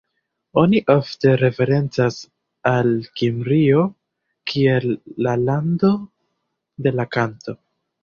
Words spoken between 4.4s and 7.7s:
kiel la "lando de la kanto".